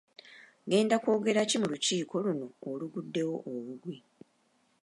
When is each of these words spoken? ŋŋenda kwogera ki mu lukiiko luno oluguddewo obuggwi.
ŋŋenda 0.67 0.95
kwogera 1.03 1.41
ki 1.49 1.57
mu 1.61 1.67
lukiiko 1.71 2.15
luno 2.25 2.47
oluguddewo 2.71 3.35
obuggwi. 3.51 3.97